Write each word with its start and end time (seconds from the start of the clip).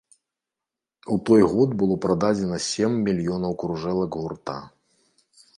У 1.15 1.17
той 1.31 1.43
год 1.51 1.75
было 1.83 1.97
прададзена 2.07 2.57
сем 2.71 2.97
мільёнаў 3.09 3.51
кружэлак 3.65 4.21
гурта. 4.23 4.57